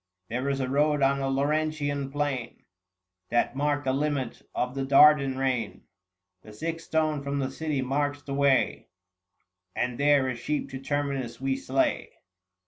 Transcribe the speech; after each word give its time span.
There 0.29 0.49
is 0.49 0.59
a 0.59 0.67
road 0.67 1.03
on 1.03 1.19
the 1.19 1.29
Laurentian 1.29 2.11
plain 2.11 2.63
That 3.29 3.55
marked 3.55 3.85
the 3.85 3.93
limits 3.93 4.41
of 4.55 4.73
the 4.73 4.83
Dardan 4.83 5.37
reign; 5.37 5.83
The 6.41 6.51
sixth 6.53 6.87
stone 6.87 7.21
from 7.21 7.37
the 7.37 7.51
city 7.51 7.83
marks 7.83 8.23
the 8.23 8.33
way, 8.33 8.87
And 9.75 9.99
there 9.99 10.27
a 10.27 10.35
sheep 10.35 10.71
to 10.71 10.79
Terminus 10.79 11.39
we 11.39 11.55
slay. 11.55 12.13